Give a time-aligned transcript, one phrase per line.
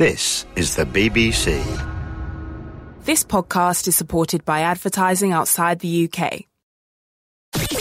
[0.00, 1.60] This is the BBC.
[3.04, 6.46] This podcast is supported by advertising outside the UK.
[7.52, 7.76] This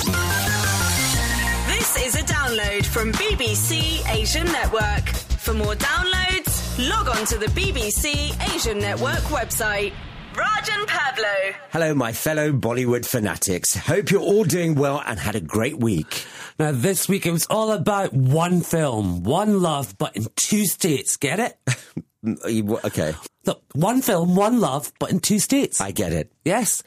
[1.96, 5.08] is a download from BBC Asian Network.
[5.40, 9.94] For more downloads, log on to the BBC Asian Network website.
[10.36, 11.54] Raj and Pablo.
[11.72, 13.78] Hello, my fellow Bollywood fanatics.
[13.78, 16.26] Hope you're all doing well and had a great week.
[16.60, 21.16] Now, this week it was all about one film, one love, but in two states.
[21.16, 21.58] Get it?
[22.26, 23.14] Uh, you- Okay,
[23.46, 25.80] Look, one film, one love, but in two states.
[25.82, 26.32] I get it.
[26.46, 26.84] yes.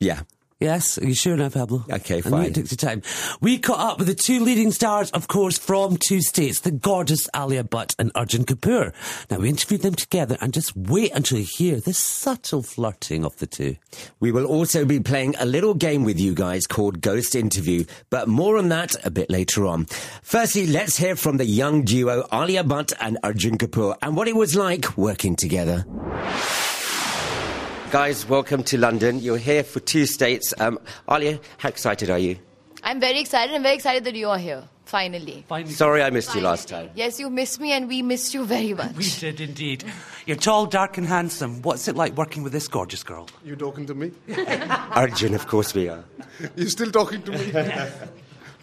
[0.00, 0.22] Yeah.
[0.62, 1.84] Yes, are you sure now, Pablo?
[1.90, 2.46] Okay, I know fine.
[2.46, 3.02] it took your time.
[3.40, 7.28] We caught up with the two leading stars, of course, from two states, the gorgeous
[7.34, 8.92] Alia Bhatt and Arjun Kapoor.
[9.30, 13.36] Now, we interviewed them together and just wait until you hear the subtle flirting of
[13.38, 13.76] the two.
[14.20, 18.28] We will also be playing a little game with you guys called Ghost Interview, but
[18.28, 19.86] more on that a bit later on.
[20.22, 24.36] Firstly, let's hear from the young duo Alia Bhatt and Arjun Kapoor and what it
[24.36, 25.84] was like working together.
[27.92, 29.18] Guys, welcome to London.
[29.20, 30.54] You're here for two states.
[30.58, 30.78] Um,
[31.10, 32.38] Alia, how excited are you?
[32.82, 33.54] I'm very excited.
[33.54, 34.64] I'm very excited that you are here.
[34.86, 35.44] Finally.
[35.46, 36.88] Finally, Sorry I missed you last time.
[36.94, 38.96] Yes, you missed me, and we missed you very much.
[38.96, 39.84] we did indeed.
[40.24, 41.60] You're tall, dark, and handsome.
[41.60, 43.28] What's it like working with this gorgeous girl?
[43.44, 44.12] You talking to me?
[44.92, 46.02] Arjun, of course we are.
[46.56, 47.52] You're still talking to me?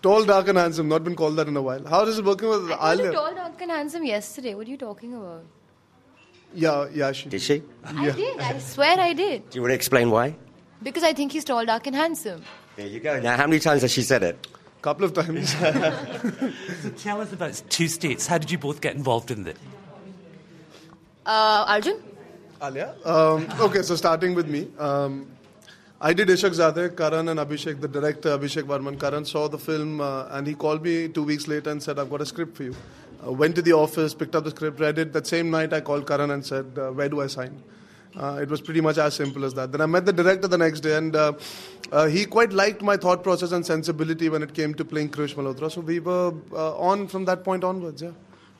[0.01, 0.87] Tall, dark, and handsome.
[0.89, 1.85] Not been called that in a while.
[1.85, 3.11] How is it working with I called Alia?
[3.11, 4.55] tall, dark, and handsome yesterday.
[4.55, 5.43] What are you talking about?
[6.53, 7.29] Yeah, yeah, she.
[7.29, 7.63] Did she?
[7.83, 8.39] I did.
[8.39, 9.49] I swear I did.
[9.49, 10.35] Do you want to explain why?
[10.81, 12.43] Because I think he's tall, dark, and handsome.
[12.75, 13.19] There you go.
[13.19, 14.47] Now, how many times has she said it?
[14.81, 15.53] Couple of times.
[16.81, 18.25] So tell us about two states.
[18.25, 19.57] How did you both get involved in it?
[21.25, 22.01] Uh, Arjun?
[22.63, 22.95] Alia.
[23.03, 24.67] Um, okay, so starting with me.
[24.79, 25.27] Um,
[25.99, 28.97] I did Ishaqzaade, Karan and Abhishek, the director Abhishek Varman.
[28.97, 32.09] Karan saw the film uh, and he called me two weeks later and said, I've
[32.09, 32.75] got a script for you.
[33.25, 35.13] Uh, went to the office, picked up the script, read it.
[35.13, 37.61] That same night I called Karan and said, uh, Where do I sign?
[38.17, 39.71] Uh, it was pretty much as simple as that.
[39.71, 41.33] Then I met the director the next day, and uh,
[41.91, 45.35] uh, he quite liked my thought process and sensibility when it came to playing Krish
[45.35, 45.71] Malhotra.
[45.71, 48.11] So we were uh, on from that point onwards, yeah.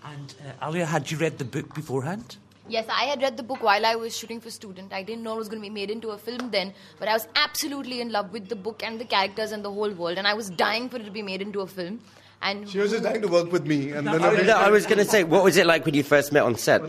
[0.03, 2.37] And uh, Alia, had you read the book beforehand?
[2.67, 4.93] Yes, I had read the book while I was shooting for Student.
[4.93, 7.13] I didn't know it was going to be made into a film then, but I
[7.13, 10.27] was absolutely in love with the book and the characters and the whole world, and
[10.27, 11.99] I was dying for it to be made into a film.
[12.41, 14.99] And She was just dying to work with me, and then No, I was going
[14.99, 16.81] to say, what was it like when you first met on set?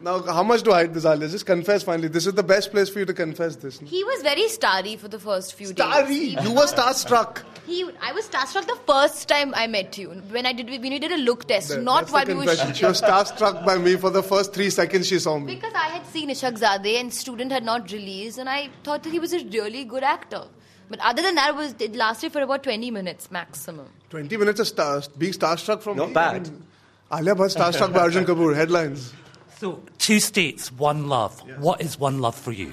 [0.00, 1.28] Now, how much do I hide this, Alia?
[1.28, 2.06] Just confess finally.
[2.06, 3.80] This is the best place for you to confess this.
[3.80, 5.74] he was very starry for the first few days.
[5.74, 7.42] Starry, you were starstruck.
[7.66, 10.10] He, I was starstruck the first time I met you.
[10.30, 12.44] When I did, when we did a look test, That- not that's while we were
[12.46, 12.74] confession.
[12.74, 15.56] She was starstruck by me for the first three seconds she saw me.
[15.56, 19.18] Because I had seen Ishaqzaade and Student had not released, and I thought that he
[19.18, 20.44] was a really good actor.
[20.88, 23.88] But other than that, it was it lasted for about 20 minutes maximum.
[24.10, 26.14] 20 minutes of star, being starstruck from Not me.
[26.14, 26.34] bad.
[26.46, 26.66] I mean,
[27.12, 28.54] Alia Bhatt starstruck by Arjun Kapoor.
[28.54, 29.12] Headlines.
[29.58, 31.40] So, two states, one love.
[31.58, 32.72] What is one love for you?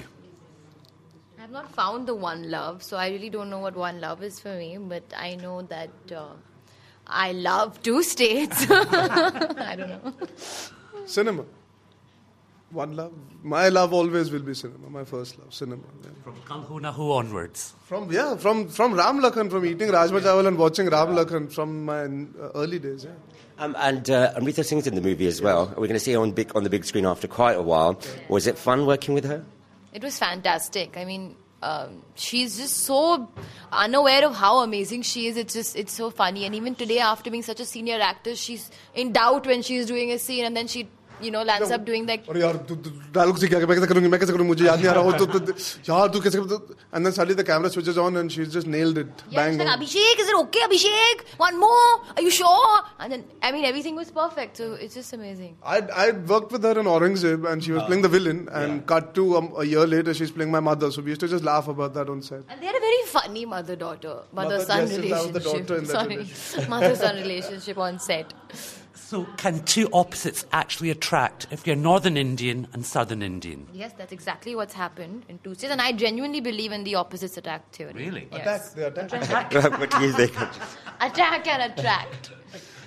[1.38, 4.22] I have not found the one love, so I really don't know what one love
[4.22, 4.78] is for me.
[4.78, 6.28] But I know that uh,
[7.06, 8.66] I love two states.
[8.70, 10.14] I don't know.
[11.06, 11.44] Cinema.
[12.70, 13.12] One love.
[13.44, 14.90] My love always will be cinema.
[14.90, 15.82] My first love, cinema.
[16.02, 16.10] yeah.
[16.24, 17.74] From Kalho Naho onwards.
[17.84, 21.84] From yeah, from from Ram Lakhan, from eating Rajma Chawal and watching Ram Lakhan from
[21.84, 23.04] my uh, early days.
[23.04, 23.12] Yeah.
[23.58, 25.68] Um, and uh, Amrita Singh's in the movie as well.
[25.68, 27.98] We're going to see her on, big, on the big screen after quite a while.
[28.28, 29.44] Was it fun working with her?
[29.94, 30.98] It was fantastic.
[30.98, 33.30] I mean, um, she's just so
[33.72, 35.38] unaware of how amazing she is.
[35.38, 36.44] It's just, it's so funny.
[36.44, 40.10] And even today, after being such a senior actor, she's in doubt when she's doing
[40.10, 40.90] a scene, and then she,
[41.23, 42.23] you know, lands up doing like.
[42.33, 44.79] अरे यार तू तू dialogue सीख गया मैं कैसे करूंगी मैं कैसे करूंगी मुझे याद
[44.79, 47.69] नहीं आ रहा हो तो तो- यार तू कैसे कर- and then suddenly the camera
[47.75, 49.83] switches on and she's just nailed it Yeah, bang she's like, on.
[49.83, 51.21] Abhishek, is it okay, Abhishek?
[51.43, 51.91] One more?
[52.15, 52.73] Are you sure?
[52.99, 54.57] And then, I mean, everything was perfect.
[54.63, 55.53] So it's just amazing.
[55.75, 59.13] I'd, I'd worked with her in Aurangzeb and she was playing the villain and cut
[59.21, 61.67] to um, a year later she's playing my mother so we used to just laugh
[61.77, 62.41] about that on set.
[62.49, 65.67] And they had a very funny mother-daughter, mother-son Mother- yes, that was the relationship.
[65.67, 68.33] daughter in that Sorry, mother-son relationship on set.
[69.06, 73.68] So, can two opposites actually attract if you're Northern Indian and Southern Indian?
[73.72, 77.36] Yes, that's exactly what's happened in two states, and I genuinely believe in the opposites
[77.36, 77.92] attract theory.
[77.92, 78.26] Really?
[78.32, 78.70] Yes.
[78.70, 79.54] They attack.
[79.78, 80.32] what do you think?
[81.00, 82.32] Attack and attract.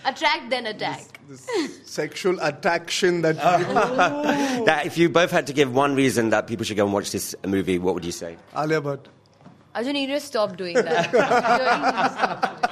[0.04, 1.22] Attract then attack.
[1.30, 1.48] This
[1.86, 3.38] sexual attraction that
[4.66, 7.12] that if you both had to give one reason that people should go and watch
[7.12, 8.36] this movie, what would you say?
[8.58, 9.06] Alia Bhatt.
[9.74, 12.66] Arjun, you need to stop doing that.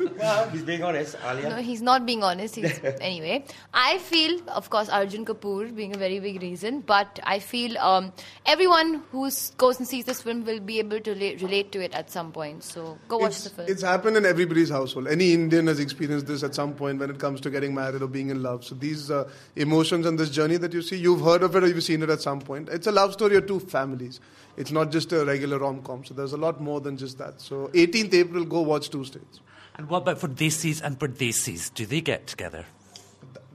[0.00, 0.50] You really need to stop doing that.
[0.52, 1.48] he's being honest, Alia.
[1.50, 2.54] No, he's not being honest.
[2.56, 3.44] He's, anyway,
[3.74, 8.12] I feel, of course, Arjun Kapoor being a very big reason, but I feel um,
[8.46, 11.92] everyone who goes and sees this film will be able to relate, relate to it
[11.94, 12.64] at some point.
[12.64, 13.68] So go watch It's, the film.
[13.68, 15.08] it's happened in everybody's household.
[15.08, 18.06] Any Indian has experienced this at some point when it comes to getting married or
[18.08, 18.64] being in love.
[18.64, 21.66] So these uh, emotions and this journey that you see, you've heard of it or
[21.68, 22.68] you've seen it at some point.
[22.68, 24.20] It's a love story of two families.
[24.56, 26.04] It's not just a regular rom-com.
[26.04, 27.40] So there's a lot more than just that.
[27.40, 29.40] So 18th April, go watch Two States.
[29.80, 31.72] And what about for Desis and Perdesis?
[31.72, 32.66] Do they get together?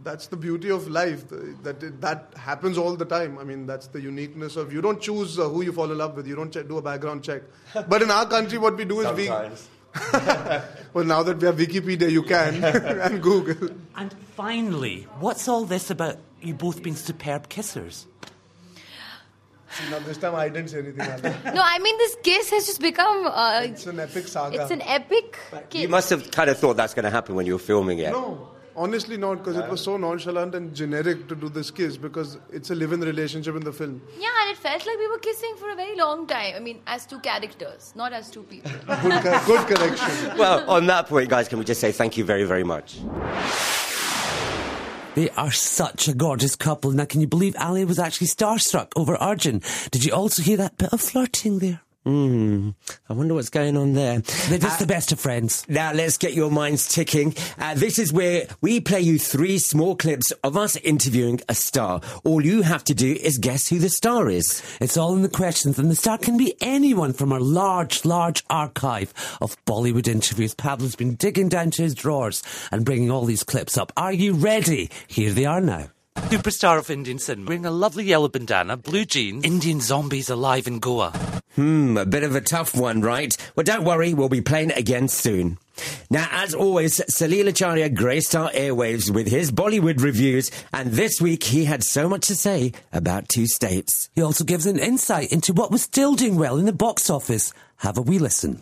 [0.03, 1.25] That's the beauty of life.
[1.61, 3.37] That it, that happens all the time.
[3.37, 6.15] I mean, that's the uniqueness of you don't choose uh, who you fall in love
[6.15, 6.25] with.
[6.25, 7.43] You don't check, do a background check.
[7.87, 9.29] But in our country, what we do is we.
[10.93, 13.69] well, now that we have Wikipedia, you can and Google.
[13.95, 18.07] And finally, what's all this about you both being superb kissers?
[19.71, 21.01] See, now this time I didn't say anything.
[21.01, 21.55] Ali.
[21.55, 23.25] no, I mean, this kiss has just become.
[23.27, 24.61] Uh, It's an epic saga.
[24.61, 25.37] it's an epic
[25.69, 25.81] kiss.
[25.81, 28.11] You must have kind of thought that's going to happen when you were filming it.
[28.11, 32.37] No, honestly not, because it was so nonchalant and generic to do this kiss because
[32.51, 34.01] it's a live-in relationship in the film.
[34.19, 36.53] Yeah, and it felt like we were kissing for a very long time.
[36.55, 38.71] I mean, as two characters, not as two people.
[38.87, 40.37] Good, co- good correction.
[40.37, 42.99] Well, on that point, guys, can we just say thank you very, very much?
[45.15, 46.91] They are such a gorgeous couple.
[46.91, 49.61] Now, can you believe Alia was actually starstruck over Arjun?
[49.91, 51.79] Did you also hear that bit of flirting there?
[52.05, 52.69] Hmm.
[53.09, 54.19] I wonder what's going on there.
[54.19, 55.65] They're just the best of friends.
[55.67, 57.33] Now let's get your minds ticking.
[57.57, 62.01] Uh, this is where we play you three small clips of us interviewing a star.
[62.23, 64.61] All you have to do is guess who the star is.
[64.79, 68.43] It's all in the questions, and the star can be anyone from our large, large
[68.51, 69.11] archive
[69.41, 70.53] of Bollywood interviews.
[70.53, 73.91] Pablo's been digging down to his drawers and bringing all these clips up.
[73.97, 74.91] Are you ready?
[75.07, 75.87] Here they are now.
[76.15, 80.79] Superstar of Indian cinema, wearing a lovely yellow bandana, blue jeans, Indian zombies alive in
[80.79, 81.11] Goa.
[81.55, 83.35] Hmm, a bit of a tough one, right?
[83.55, 85.57] Well, don't worry, we'll be playing it again soon.
[86.09, 91.43] Now, as always, Salil Acharya graced our airwaves with his Bollywood reviews, and this week
[91.43, 94.09] he had so much to say about two states.
[94.15, 97.53] He also gives an insight into what was still doing well in the box office.
[97.77, 98.59] Have a wee listen.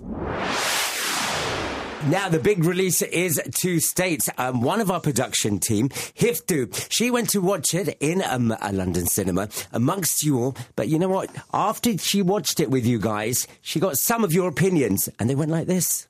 [2.09, 4.29] Now, the big release is Two States.
[4.37, 8.73] Um, one of our production team, Hiftu, she went to watch it in um, a
[8.73, 10.55] London cinema amongst you all.
[10.75, 11.29] But you know what?
[11.53, 15.35] After she watched it with you guys, she got some of your opinions, and they
[15.35, 16.05] went like this.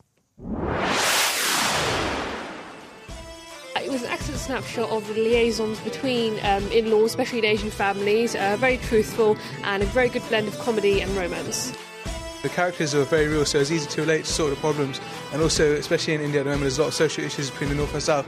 [3.76, 7.70] It was an excellent snapshot of the liaisons between um, in laws, especially in Asian
[7.70, 8.36] families.
[8.36, 11.72] Uh, very truthful and a very good blend of comedy and romance.
[12.44, 15.00] The characters are very real, so it's easy to relate to sort of problems.
[15.32, 17.70] And also, especially in India at the moment, there's a lot of social issues between
[17.70, 18.28] the north and south.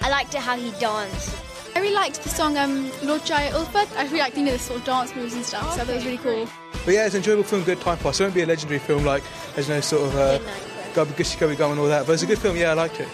[0.00, 1.36] I liked it how he danced.
[1.74, 3.84] I really liked the song um, Lord Jaya Ulfa.
[3.96, 6.04] I really liked you know, the sort of dance moves and stuff, so that was
[6.04, 6.48] really cool.
[6.84, 8.20] But yeah, it's an enjoyable film, good time pass.
[8.20, 9.24] It won't be a legendary film like,
[9.56, 10.38] there's no sort of uh,
[10.94, 13.00] Kabhi Khushi Kabhie Gham and all that, but it's a good film, yeah, I liked
[13.00, 13.08] it.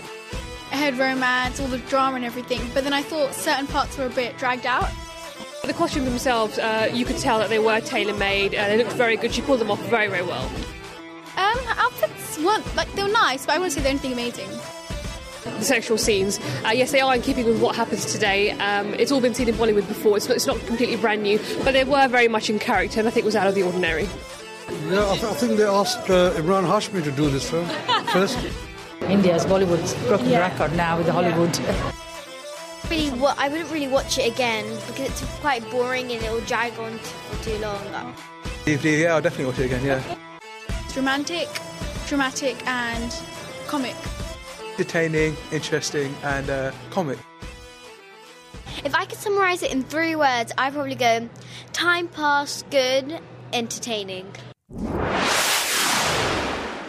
[0.70, 4.04] I had romance, all the drama and everything, but then I thought certain parts were
[4.04, 4.90] a bit dragged out.
[5.64, 8.55] The costumes themselves, uh, you could tell that they were tailor made.
[8.55, 9.32] Uh, they looked very good.
[9.32, 10.44] She pulled them off very, very well.
[11.37, 14.49] Um, her outfits weren't like they were nice, but I wouldn't say they're anything amazing.
[15.44, 18.50] The sexual scenes, uh, yes, they are in keeping with what happens today.
[18.53, 20.17] Um, it's all been seen in Bollywood before.
[20.17, 23.09] It's not, it's not completely brand new, but they were very much in character, and
[23.09, 24.09] I think it was out of the ordinary.
[24.88, 27.67] Yeah, I, th- I think they asked uh, Emraan Hashmi to do this film
[28.12, 28.38] first.
[29.03, 30.41] India's Bollywood's broken Yeah.
[30.41, 31.56] record now with the Hollywood.
[32.92, 36.42] Really, wa- I wouldn't really watch it again because it's quite boring and it will
[36.42, 38.14] drag on t- for too long.
[38.66, 40.18] Yeah, I'll definitely watch it again, yeah.
[40.84, 41.48] It's romantic,
[42.06, 43.10] dramatic, and
[43.66, 43.96] comic.
[44.72, 47.18] Entertaining, interesting, and uh, comic.
[48.84, 51.30] If I could summarize it in three words, I'd probably go
[51.72, 53.20] time passed, good,
[53.54, 54.30] entertaining.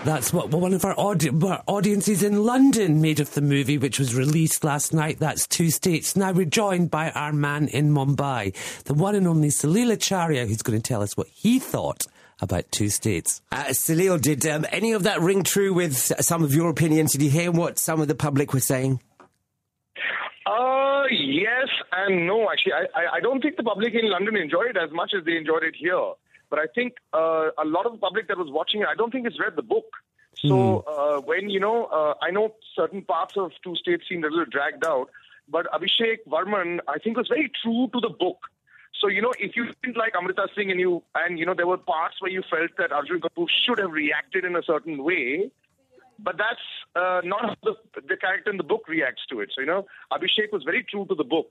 [0.05, 3.99] That's what one of our, audi- our audiences in London made of the movie, which
[3.99, 5.19] was released last night.
[5.19, 6.17] That's two states.
[6.17, 10.61] Now we're joined by our man in Mumbai, the one and only Salil Acharya, who's
[10.61, 12.05] going to tell us what he thought
[12.41, 13.41] about two states.
[13.49, 17.13] Uh, Salil, did um, any of that ring true with some of your opinions?
[17.13, 18.99] Did you hear what some of the public were saying?
[20.45, 22.49] Uh, yes and no.
[22.51, 25.23] Actually, I, I, I don't think the public in London enjoyed it as much as
[25.23, 26.11] they enjoyed it here.
[26.53, 29.09] But I think uh, a lot of the public that was watching it, I don't
[29.09, 29.85] think has read the book.
[30.35, 34.29] So uh, when you know, uh, I know certain parts of Two States seemed a
[34.29, 35.09] little dragged out,
[35.49, 38.37] but Abhishek Varman, I think, was very true to the book.
[39.01, 41.65] So you know, if you didn't like Amrita Singh and you and you know there
[41.65, 45.49] were parts where you felt that Arjun Kapoor should have reacted in a certain way,
[46.19, 46.61] but that's
[46.95, 47.75] uh, not how the,
[48.07, 49.49] the character in the book reacts to it.
[49.53, 51.47] So, you know, Abhishek was very true to the book.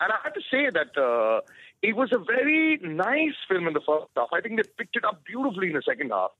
[0.00, 1.40] And I have to say that uh,
[1.82, 4.28] it was a very nice film in the first half.
[4.32, 6.30] I think they picked it up beautifully in the second half.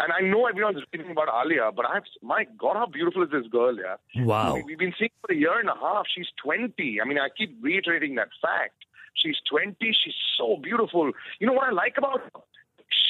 [0.00, 3.30] And I know everyone's reading about Alia, but I have, my God, how beautiful is
[3.30, 4.24] this girl, yeah?
[4.24, 4.52] Wow.
[4.52, 6.06] I mean, we've been seeing for a year and a half.
[6.12, 7.00] She's 20.
[7.00, 8.84] I mean, I keep reiterating that fact.
[9.14, 9.76] She's 20.
[9.80, 11.12] She's so beautiful.
[11.38, 12.40] You know what I like about her?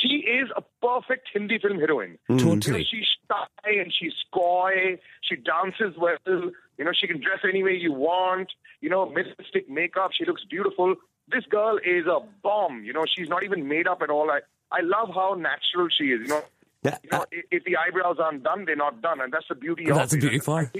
[0.00, 2.18] She is a perfect Hindi film heroine.
[2.28, 2.60] Totally.
[2.64, 4.98] You know, she's shy and she's coy.
[5.22, 6.16] She dances well.
[6.26, 8.48] You know, she can dress any way you want.
[8.80, 10.10] You know, mystic makeup.
[10.16, 10.94] She looks beautiful.
[11.28, 12.82] This girl is a bomb.
[12.84, 14.30] You know, she's not even made up at all.
[14.30, 14.40] I,
[14.72, 16.22] I love how natural she is.
[16.22, 16.42] You know,
[16.84, 19.20] you know if, if the eyebrows aren't done, they're not done.
[19.20, 20.20] And that's the beauty of That's a it.
[20.20, 20.72] beauty for her.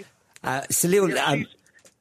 [0.43, 1.47] Uh, Salil, um,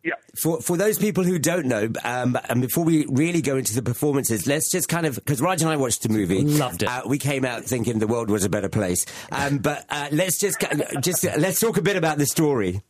[0.03, 0.13] Yeah.
[0.41, 3.81] for for those people who don't know, um, and before we really go into the
[3.81, 6.89] performances, let's just kind of because Raj and I watched the movie, Loved it.
[6.89, 9.05] Uh, we came out thinking the world was a better place.
[9.31, 10.63] Um, but uh, let's just
[11.01, 12.81] just let's talk a bit about the story.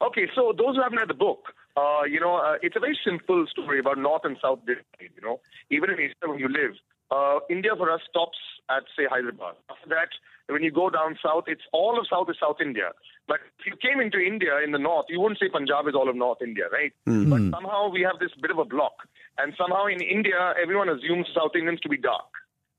[0.00, 2.98] Okay, so those who haven't read the book, uh, you know, uh, it's a very
[3.04, 5.40] simple story about North and South divide, you know.
[5.70, 6.74] Even in Asia, where you live,
[7.10, 8.38] uh, India for us stops
[8.70, 9.54] at, say, Hyderabad.
[9.70, 10.08] After that,
[10.48, 12.92] when you go down south, it's all of South is South India.
[13.28, 16.08] But if you came into India in the north, you wouldn't say Punjab is all
[16.08, 16.92] of North India, right?
[17.28, 19.06] But somehow we have this bit of a block.
[19.36, 22.32] And somehow in India, everyone assumes South Indians to be dark.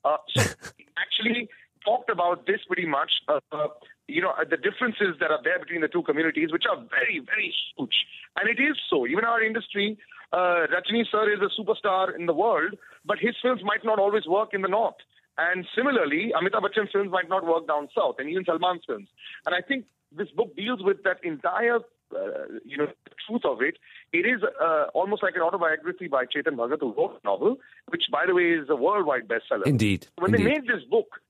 [0.04, 0.42] Uh, so
[0.98, 1.50] actually
[1.86, 3.12] talked about this pretty much.
[3.28, 3.68] Uh, uh,
[4.08, 7.22] you know, uh, the differences that are there between the two communities, which are very,
[7.24, 7.96] very huge.
[8.36, 9.06] And it is so.
[9.08, 9.98] Even our industry,
[10.34, 12.74] uh, Rajni sir is a superstar in the world,
[13.06, 14.98] but his films might not always work in the north.
[15.40, 19.08] And similarly, Amitabh Bachchan's films might not work down south, and even Salman's films.
[19.46, 22.88] And I think this book deals with that entire, uh, you know,
[23.26, 23.78] truth of it.
[24.12, 28.04] It is uh, almost like an autobiography by Chetan Bhagat, who wrote a novel, which,
[28.12, 29.66] by the way, is a worldwide bestseller.
[29.66, 30.08] Indeed.
[30.18, 30.46] When Indeed.
[30.46, 31.22] they made this book,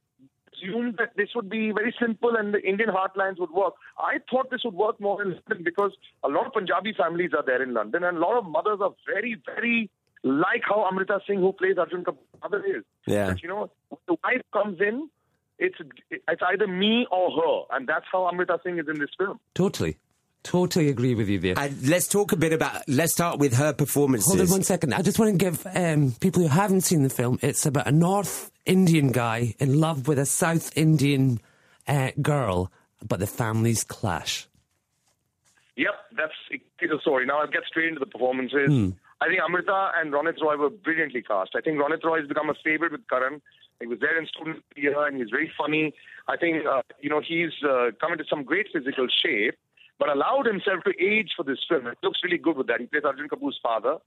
[0.59, 3.73] assumed that this would be very simple and the Indian heartlands would work.
[3.97, 5.91] I thought this would work more in London because
[6.23, 8.91] a lot of Punjabi families are there in London, and a lot of mothers are
[9.05, 9.89] very, very
[10.23, 12.83] like how Amrita Singh, who plays Arjun Kapoor, mother is.
[13.07, 13.27] Yeah.
[13.27, 13.71] That, you know,
[14.07, 15.09] the wife comes in,
[15.57, 15.75] it's
[16.09, 19.39] it's either me or her, and that's how Amrita Singh is in this film.
[19.53, 19.97] Totally.
[20.41, 21.59] Totally agree with you there.
[21.59, 22.87] And let's talk a bit about.
[22.87, 24.27] Let's start with her performances.
[24.27, 24.93] Hold on one second.
[24.93, 27.39] I just want to give um, people who haven't seen the film.
[27.41, 31.41] It's about a North Indian guy in love with a South Indian
[31.89, 32.71] uh, girl,
[33.05, 34.47] but the families clash.
[35.75, 36.33] Yep, that's
[36.79, 37.25] the story.
[37.25, 38.67] Now I'll get straight into the performances.
[38.67, 38.89] Hmm.
[39.21, 41.51] I think Amrita and Ronit Roy were brilliantly cast.
[41.55, 43.41] I think Ronit Roy has become a favorite with Karan.
[43.81, 45.93] He was there in student year and he's very funny.
[46.27, 49.55] I think, uh, you know, he's uh, come into some great physical shape,
[49.99, 51.87] but allowed himself to age for this film.
[51.87, 52.79] It looks really good with that.
[52.79, 53.97] He plays Arjun Kapoor's father,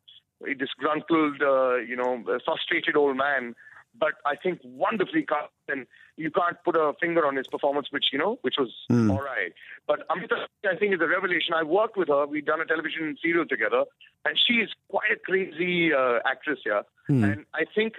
[0.46, 3.54] a disgruntled, uh, you know, frustrated old man
[3.98, 8.06] but I think wonderfully cast, and you can't put a finger on his performance, which
[8.12, 9.10] you know, which was hmm.
[9.10, 9.52] all right.
[9.86, 11.54] But Amrita, I think, is a revelation.
[11.54, 12.26] I worked with her.
[12.26, 13.84] We've done a television serial together,
[14.24, 16.82] and she is quite a crazy uh, actress here.
[17.06, 17.24] Hmm.
[17.24, 17.94] And I think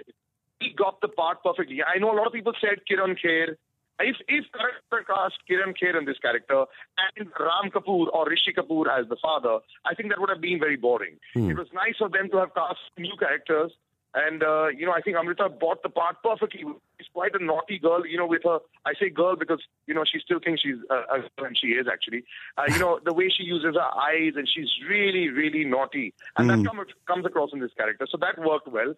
[0.60, 1.82] he got the part perfectly.
[1.82, 3.56] I know a lot of people said Kirron Kher.
[4.00, 6.64] If if Karan cast Kirron Kher in this character
[6.98, 10.58] and Ram Kapoor or Rishi Kapoor as the father, I think that would have been
[10.58, 11.16] very boring.
[11.34, 11.50] Hmm.
[11.50, 13.72] It was nice of them to have cast new characters.
[14.16, 16.62] And, uh, you know, I think Amrita bought the part perfectly.
[16.98, 18.60] She's quite a naughty girl, you know, with her.
[18.86, 21.68] I say girl because, you know, she still thinks she's uh, a girl, and she
[21.68, 22.22] is actually.
[22.56, 26.14] Uh, you know, the way she uses her eyes, and she's really, really naughty.
[26.36, 28.06] And that come, comes across in this character.
[28.08, 28.94] So that worked well.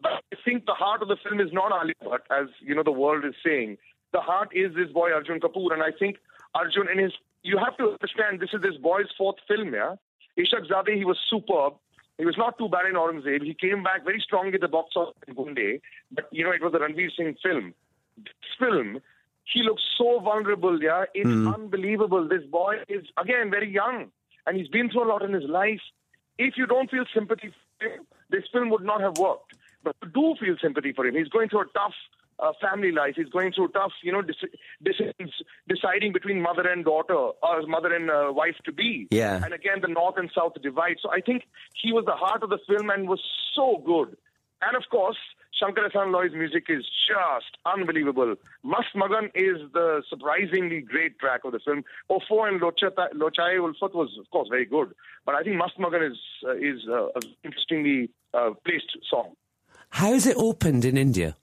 [0.00, 2.82] But I think the heart of the film is not Alia Bhatt, as, you know,
[2.82, 3.78] the world is saying.
[4.12, 5.72] The heart is this boy, Arjun Kapoor.
[5.72, 6.16] And I think
[6.56, 7.12] Arjun, in his,
[7.44, 9.94] you have to understand, this is this boy's fourth film, yeah?
[10.36, 11.74] Ishaqzaade, he was superb.
[12.18, 13.44] He was not too bad in Aurangzeb.
[13.44, 15.80] He came back very strong at the box office in Gunday.
[16.10, 17.74] But, you know, it was a Ranveer Singh film.
[18.16, 19.00] This film,
[19.44, 21.04] he looks so vulnerable, yeah?
[21.14, 21.48] It's hmm.
[21.48, 22.28] unbelievable.
[22.28, 24.10] This boy is, again, very young.
[24.46, 25.80] And he's been through a lot in his life.
[26.38, 29.54] If you don't feel sympathy for him, this film would not have worked.
[29.84, 31.14] But you do feel sympathy for him.
[31.14, 31.94] He's going through a tough
[32.38, 33.14] uh, family life.
[33.16, 35.32] He's going through tough, you know, decisions,
[35.68, 39.08] deciding between mother and daughter, or mother and uh, wife to be.
[39.10, 39.40] Yeah.
[39.44, 40.96] And again, the north and south divide.
[41.02, 41.44] So I think
[41.82, 43.22] he was the heart of the film and was
[43.54, 44.16] so good.
[44.60, 45.16] And of course,
[45.58, 48.36] Shankar Ehsaan Loy's music is just unbelievable.
[48.64, 51.84] Mast Magan is the surprisingly great track of the film.
[52.10, 54.94] Offo and Lochata- Lochaye Ulfat was, of course, very good.
[55.26, 59.34] But I think Mast Magan is, uh, is uh, an interestingly uh, placed song.
[59.90, 61.36] How is it opened in India?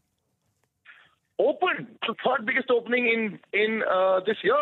[1.38, 4.56] Opened the third biggest opening in in uh, this year.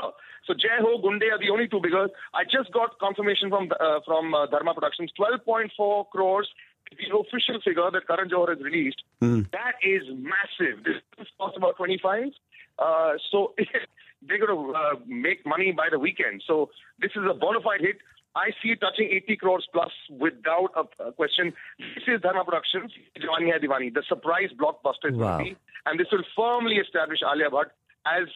[0.45, 2.13] So Jai Ho, Gunday are the only two biggest.
[2.33, 6.49] I just got confirmation from uh, from uh, Dharma Productions, 12.4 crores.
[6.91, 9.01] The official figure that Karan Johar has released.
[9.51, 10.83] That is massive.
[10.83, 12.25] This cost about 25.
[12.77, 13.53] Uh, so
[14.27, 16.43] they're going to uh, make money by the weekend.
[16.45, 17.97] So this is a bona fide hit.
[18.35, 21.53] I see it touching 80 crores plus without a, question.
[21.77, 25.37] This is Dharma Productions, Diwani Hai Diwani, the surprise blockbuster is Wow.
[25.37, 25.55] be.
[25.85, 27.69] And this will firmly establish Alia Bhatt
[28.05, 28.27] as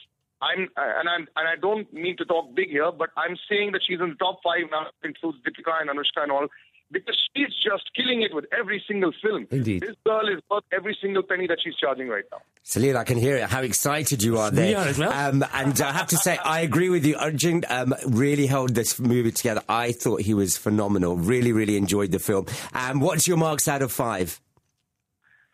[0.42, 3.82] I'm, and I'm, and I don't mean to talk big here, but I'm saying that
[3.88, 6.48] she's in the top five now, includes Deepika and Anushka and all,
[6.92, 9.48] because she's just killing it with every single film.
[9.52, 9.82] Indeed.
[9.82, 12.40] This girl is worth every single penny that she's charging right now.
[12.66, 14.68] Salil, I can hear it, how excited you are there.
[14.68, 15.12] We are as well.
[15.12, 17.16] Um, and I have to say, I agree with you.
[17.18, 19.62] Arjun um, really held this movie together.
[19.70, 21.18] I thought he was phenomenal.
[21.18, 22.46] Really, really enjoyed the film.
[22.74, 24.40] Um, what's your marks out of five?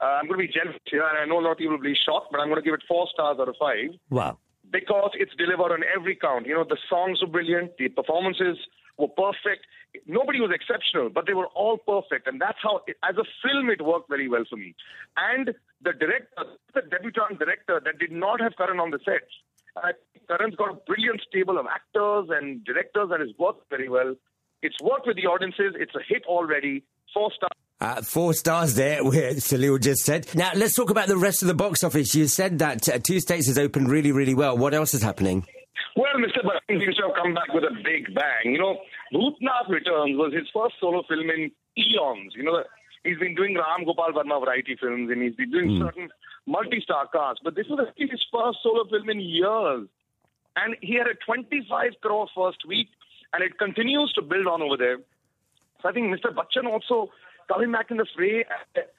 [0.01, 1.83] Uh, I'm going to be generous here, and I know a lot of people will
[1.83, 3.89] be shocked, but I'm going to give it four stars out of five.
[4.09, 4.37] Wow.
[4.71, 6.45] because it's delivered on every count.
[6.45, 8.57] You know, the songs are brilliant, the performances
[8.97, 9.65] were perfect.
[10.05, 13.83] Nobody was exceptional, but they were all perfect, and that's how, as a film, it
[13.83, 14.75] worked very well for me.
[15.17, 19.27] And the director, the debutant director, that did not have Karan on the set.
[19.81, 24.15] Think Karan's got a brilliant stable of actors and directors that has worked very well.
[24.61, 25.75] It's worked with the audiences.
[25.77, 26.83] It's a hit already.
[27.13, 27.51] Four stars.
[27.81, 30.27] Uh, four stars there, where Salil just said.
[30.35, 32.15] Now, let's talk about the rest of the box office.
[32.15, 34.57] You said that uh, Two States has opened really, really well.
[34.57, 35.45] What else is happening?
[35.95, 36.41] Well, Mr.
[36.41, 38.53] Bachchan seems to have come back with a big bang.
[38.53, 38.79] You know,
[39.13, 42.33] Bhootnath Returns was his first solo film in eons.
[42.35, 42.63] You know,
[43.03, 46.09] he's been doing Ram Gopal Varma variety films and he's been doing certain
[46.47, 49.87] multi-star casts, but this was actually his first solo film in years.
[50.55, 52.87] And he had a 25 crore first week,
[53.33, 54.97] and it continues to build on over there.
[55.81, 56.33] So I think Mr.
[56.33, 57.11] Bachchan also
[57.51, 58.45] coming back in the fray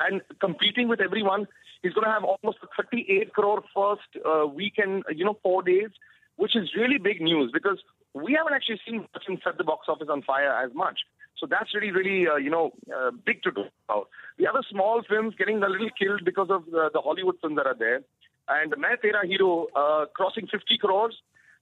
[0.00, 1.46] and competing with everyone.
[1.82, 5.90] He's going to have almost 38 crore first uh, weekend, you know, four days,
[6.36, 7.78] which is really big news because
[8.14, 11.00] we haven't actually seen Bachchan set the box office on fire as much.
[11.38, 14.08] So that's really, really, uh, you know, uh, big to talk about.
[14.38, 17.66] The other small films getting a little killed because of uh, the Hollywood films that
[17.66, 18.02] are there.
[18.48, 21.16] And Main Tera Hero uh, crossing 50 crores.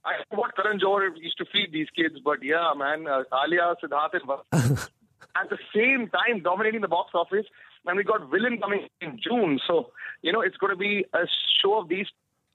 [0.05, 3.23] I don't know what Karan Johar used to feed these kids, but yeah, man, uh,
[3.33, 4.15] Alia, Siddharth,
[4.53, 4.79] and
[5.37, 7.47] at the same time dominating the box office.
[7.87, 9.59] And we got Villain coming in June.
[9.67, 9.91] So,
[10.23, 11.27] you know, it's going to be a
[11.63, 12.07] show of these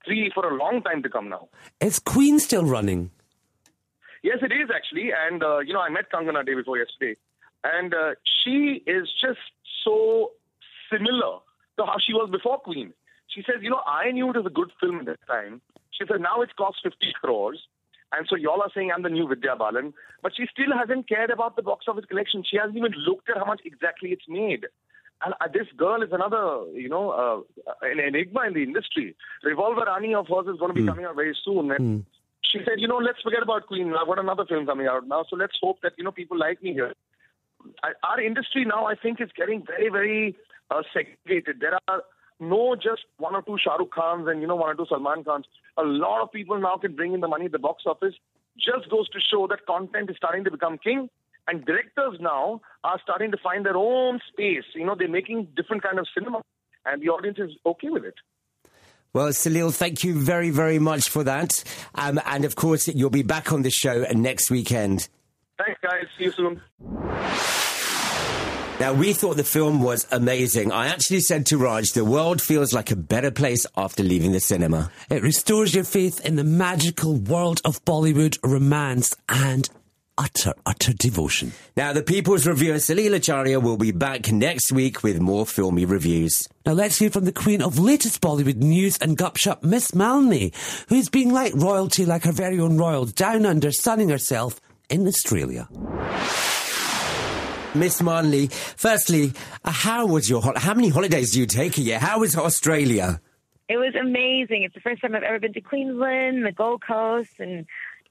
[0.07, 1.49] three for a long time to come now.
[1.79, 3.11] Is Queen still running?
[4.23, 5.11] Yes, it is actually.
[5.11, 7.15] And, uh, you know, I met Kangana day before yesterday.
[7.63, 9.39] And uh, she is just
[9.83, 10.31] so
[10.91, 11.39] similar
[11.77, 12.93] to how she was before Queen.
[13.27, 15.61] She says, you know, I knew it was a good film at that time.
[15.91, 17.67] She said, now it's cost 50 crores.
[18.13, 19.93] And so y'all are saying I'm the new Vidya Balan.
[20.23, 22.43] But she still hasn't cared about the box office collection.
[22.49, 24.65] She hasn't even looked at how much exactly it's made.
[25.25, 29.15] And uh, this girl is another, you know, uh, an enigma in the industry.
[29.43, 31.71] Revolver Rani of hers is going to be coming out very soon.
[31.71, 32.05] And
[32.41, 33.93] she said, you know, let's forget about Queen.
[33.99, 35.25] I've got another film coming out now.
[35.29, 36.93] So let's hope that, you know, people like me here.
[37.83, 40.35] I, our industry now, I think, is getting very, very
[40.69, 41.57] uh, segregated.
[41.59, 42.03] There are
[42.39, 45.23] no just one or two Shah Rukh Khans and, you know, one or two Salman
[45.23, 45.45] Khans.
[45.77, 48.13] A lot of people now can bring in the money at the box office.
[48.55, 51.09] Just goes to show that content is starting to become king.
[51.47, 54.65] And directors now are starting to find their own space.
[54.75, 56.41] You know, they're making different kind of cinema.
[56.85, 58.15] And the audience is okay with it.
[59.13, 61.63] Well, Salil, thank you very, very much for that.
[61.95, 65.07] Um, and of course, you'll be back on the show next weekend.
[65.57, 66.05] Thanks, guys.
[66.17, 66.61] See you soon.
[68.79, 70.71] Now, we thought the film was amazing.
[70.71, 74.39] I actually said to Raj, the world feels like a better place after leaving the
[74.39, 74.91] cinema.
[75.09, 79.67] It restores your faith in the magical world of Bollywood romance and
[80.17, 81.51] utter, utter devotion.
[81.75, 86.47] Now, the People's Reviewer Salil Acharya will be back next week with more filmy reviews.
[86.65, 90.53] Now let's hear from the queen of latest Bollywood news and gupshup, Miss Malini,
[90.89, 95.67] who's being like royalty, like her very own royal, down under, sunning herself in Australia.
[97.75, 101.81] Miss Malini, firstly, uh, how was your hol- how many holidays do you take a
[101.81, 101.99] year?
[101.99, 103.21] How was Australia?
[103.69, 104.63] It was amazing.
[104.63, 107.65] It's the first time I've ever been to Queensland, the Gold Coast, and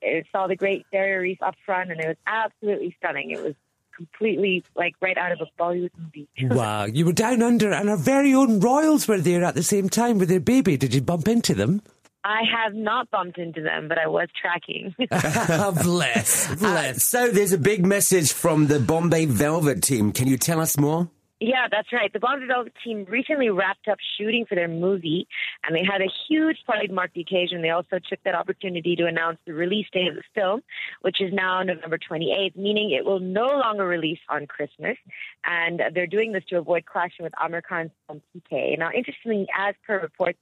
[0.06, 3.30] it saw the Great Barrier Reef up front, and it was absolutely stunning.
[3.30, 3.54] It was
[3.96, 6.28] completely like right out of a Bollywood movie.
[6.54, 9.88] wow, you were down under, and our very own royals were there at the same
[9.88, 10.76] time with their baby.
[10.76, 11.82] Did you bump into them?
[12.24, 14.94] I have not bumped into them, but I was tracking.
[15.84, 20.10] bless, Uh, so there's a big message from the Bombay Velvet team.
[20.10, 21.08] Can you tell us more?
[21.38, 22.10] Yeah, that's right.
[22.10, 25.28] The Bombay Velvet team recently wrapped up shooting for their movie,
[25.62, 27.60] and they had a huge party to mark the occasion.
[27.60, 30.62] They also took that opportunity to announce the release date of the film,
[31.02, 34.96] which is now November 28th, meaning it will no longer release on Christmas.
[35.44, 38.78] And they're doing this to avoid clashing with Aamir Khan's film PK.
[38.78, 40.38] Now, interestingly, as per reports,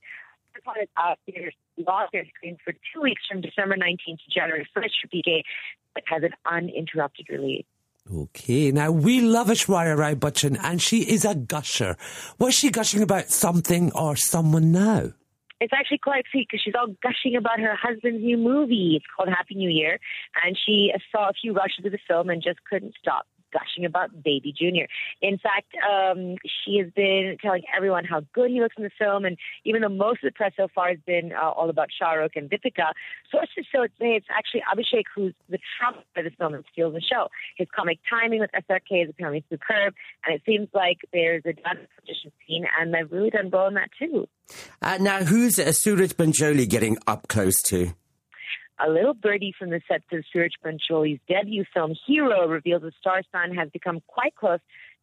[0.54, 4.30] Amir Khan is out theaters, lost their screens for two weeks from December 19th to
[4.32, 5.42] January 1st for PK,
[5.92, 7.64] but has an uninterrupted release.
[8.12, 11.96] Okay, now we love Aishwarya Rai Bachchan, and she is a gusher.
[12.38, 15.14] Was she gushing about something or someone now?
[15.58, 18.96] It's actually quite sweet because she's all gushing about her husband's new movie.
[18.96, 19.98] It's called Happy New Year,
[20.44, 24.10] and she saw a few rushes of the film and just couldn't stop gushing about
[24.22, 24.86] Baby Junior.
[25.22, 29.24] In fact, um, she has been telling everyone how good he looks in the film,
[29.24, 32.12] and even though most of the press so far has been uh, all about Shah
[32.12, 32.92] Rukh and Deepika,
[33.30, 37.00] sources so say it's actually Abhishek who's the trump for this film and steals the
[37.00, 37.28] show.
[37.56, 39.94] His comic timing with SRK is apparently superb,
[40.26, 43.74] and it seems like there's a done competition scene, and they've really done well in
[43.74, 44.28] that too.
[44.82, 47.94] Uh, now, who's uh, Suraj Pancholi getting up close to?
[48.80, 53.22] A little birdie from the set of Suraj Pancholi's debut film Hero reveals the star
[53.30, 54.58] son has become quite close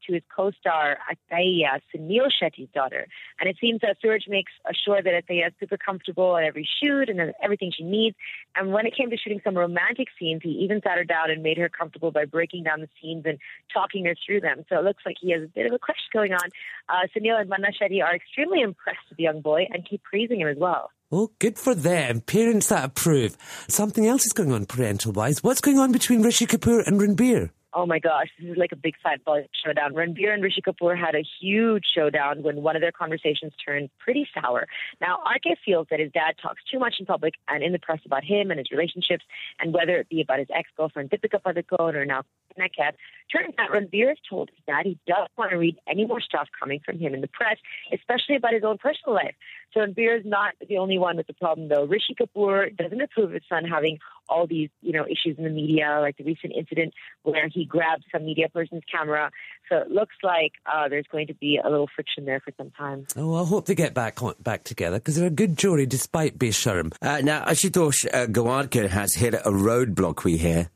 [0.07, 3.07] to his co-star Athiya, Sunil Shetty's daughter.
[3.39, 4.51] And it seems that Suraj makes
[4.83, 8.17] sure that Athiya is super comfortable at every shoot and everything she needs.
[8.55, 11.43] And when it came to shooting some romantic scenes, he even sat her down and
[11.43, 13.37] made her comfortable by breaking down the scenes and
[13.73, 14.65] talking her through them.
[14.69, 16.49] So it looks like he has a bit of a crush going on.
[16.89, 20.41] Uh, Sunil and Mana Shetty are extremely impressed with the young boy and keep praising
[20.41, 20.91] him as well.
[21.13, 22.21] Oh, good for them.
[22.21, 23.37] Parents that approve.
[23.67, 25.43] Something else is going on parental wise.
[25.43, 27.49] What's going on between Rishi Kapoor and Ranbir?
[27.73, 29.21] Oh my gosh, this is like a big side
[29.63, 29.93] showdown.
[29.93, 34.27] Ranbir and Rishi Kapoor had a huge showdown when one of their conversations turned pretty
[34.33, 34.67] sour.
[34.99, 37.99] Now, RK feels that his dad talks too much in public and in the press
[38.05, 39.23] about him and his relationships,
[39.57, 42.23] and whether it be about his ex-girlfriend Deepika Padukone or now
[42.59, 42.93] Nakat.
[43.31, 46.49] Turns out Ranbir has told his dad he doesn't want to read any more stuff
[46.59, 47.57] coming from him in the press,
[47.93, 49.35] especially about his own personal life.
[49.73, 51.85] So Ranbir is not the only one with the problem, though.
[51.85, 53.99] Rishi Kapoor doesn't approve of his son having
[54.31, 58.05] all these, you know, issues in the media, like the recent incident where he grabbed
[58.11, 59.29] some media person's camera.
[59.69, 62.71] So it looks like uh, there's going to be a little friction there for some
[62.71, 63.05] time.
[63.15, 66.37] Oh, I hope they get back on, back together because they're a good jury despite
[66.37, 66.93] Besharam.
[67.01, 70.69] Uh, now, Ashutosh uh, Gowariker has hit a roadblock, we hear.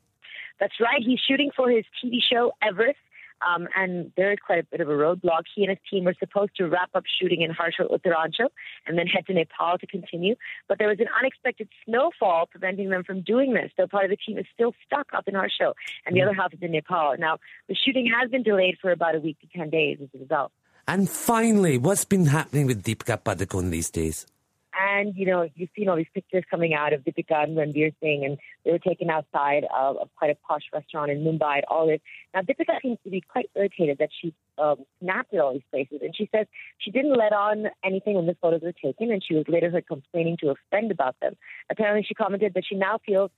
[0.59, 1.01] That's right.
[1.05, 2.97] He's shooting for his TV show Everest.
[3.45, 5.43] Um, and there is quite a bit of a roadblock.
[5.53, 8.49] He and his team were supposed to wrap up shooting in Harshal Uttaranchal
[8.87, 10.35] and then head to Nepal to continue.
[10.67, 13.71] But there was an unexpected snowfall preventing them from doing this.
[13.77, 15.73] So part of the team is still stuck up in Harshal,
[16.05, 17.15] and the other half is in Nepal.
[17.19, 20.19] Now, the shooting has been delayed for about a week to 10 days as a
[20.19, 20.51] result.
[20.87, 24.27] And finally, what's been happening with Deepika Padukone these days?
[24.77, 28.25] And, you know, you've seen all these pictures coming out of Deepika and Ranveer Singh,
[28.25, 31.87] and they were taken outside of, of quite a posh restaurant in Mumbai and all
[31.87, 32.01] this.
[32.33, 35.99] Now, Deepika seems to be quite irritated that she um, snapped at all these places.
[36.01, 39.35] And she says she didn't let on anything when the photos were taken, and she
[39.35, 41.35] was later heard complaining to a friend about them.
[41.69, 43.31] Apparently, she commented that she now feels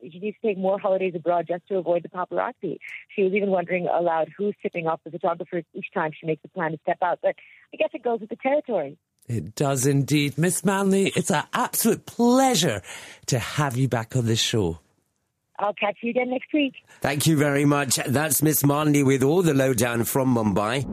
[0.00, 2.78] she needs to take more holidays abroad just to avoid the paparazzi.
[3.14, 6.48] She was even wondering aloud who's tipping off the photographers each time she makes a
[6.48, 7.18] plan to step out.
[7.20, 7.34] But
[7.74, 8.96] I guess it goes with the territory.
[9.28, 10.38] It does indeed.
[10.38, 12.82] Miss Malini, it's an absolute pleasure
[13.26, 14.78] to have you back on this show.
[15.58, 16.74] I'll catch you again next week.
[17.00, 17.96] Thank you very much.
[18.06, 20.86] That's Miss Malini with all the lowdown from Mumbai.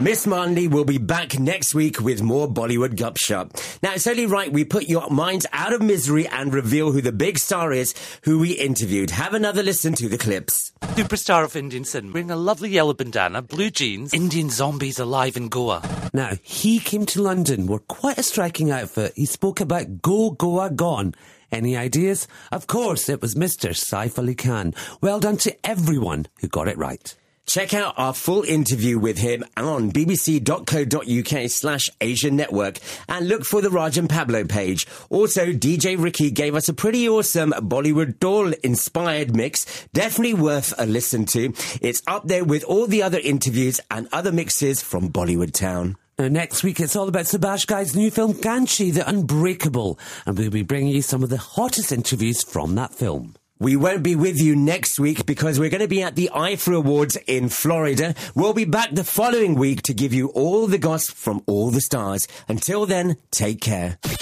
[0.00, 3.50] Miss Malini will be back next week with more Bollywood Gupshup.
[3.82, 7.10] Now, it's only right we put your minds out of misery and reveal who the
[7.10, 9.10] big star is who we interviewed.
[9.10, 10.72] Have another listen to the clips.
[10.94, 15.48] Superstar of Indian cinema, wearing a lovely yellow bandana, blue jeans, Indian zombies alive in
[15.48, 15.82] Goa.
[16.12, 19.14] Now, he came to London, wore quite a striking outfit.
[19.16, 21.14] He spoke about Go Goa Gone.
[21.50, 22.28] Any ideas?
[22.52, 23.70] Of course, it was Mr.
[23.70, 24.74] Saif Ali Khan.
[25.00, 27.16] Well done to everyone who got it right.
[27.48, 33.62] Check out our full interview with him on bbc.co.uk slash Asian Network and look for
[33.62, 34.86] the Raj and Pablo page.
[35.08, 39.88] Also, DJ Ricky gave us a pretty awesome Bollywood doll inspired mix.
[39.94, 41.54] Definitely worth a listen to.
[41.80, 45.96] It's up there with all the other interviews and other mixes from Bollywood Town.
[46.18, 50.50] Now, next week, it's all about Subhash Ghai's new film, Kaanchi, The Unbreakable, and we'll
[50.50, 53.36] be bringing you some of the hottest interviews from that film.
[53.60, 56.76] We won't be with you next week because we're going to be at the IIFA
[56.76, 58.14] Awards in Florida.
[58.36, 61.80] We'll be back the following week to give you all the gossip from all the
[61.80, 62.28] stars.
[62.46, 63.98] Until then, take care.
[64.02, 64.20] Thank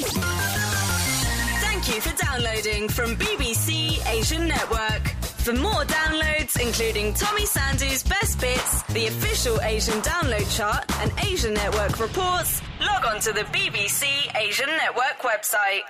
[1.95, 5.17] you for downloading from BBC Asian Network.
[5.47, 11.55] For more downloads, including Tommy Sandhu's best bits, the official Asian download chart, and Asian
[11.55, 15.83] Network reports, log on to the BBC Asian Network website.